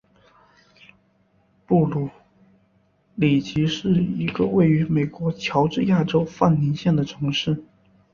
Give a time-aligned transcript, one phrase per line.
[1.67, 2.09] 布卢
[3.13, 7.63] 里奇是一个位于美国乔治亚州范宁县的城市。